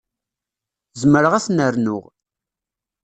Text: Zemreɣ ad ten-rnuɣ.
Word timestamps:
Zemreɣ 1.01 1.33
ad 1.35 1.43
ten-rnuɣ. 1.45 2.03